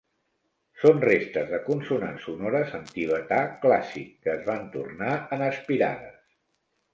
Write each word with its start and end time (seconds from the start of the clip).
Són 0.83 1.01
restes 1.01 1.51
de 1.51 1.59
consonants 1.67 2.25
sonores 2.29 2.73
en 2.79 2.87
tibetà 2.95 3.37
clàssic 3.67 4.09
que 4.25 4.33
es 4.35 4.43
van 4.49 4.65
tornar 4.79 5.13
en 5.37 5.45
aspirades. 5.51 6.19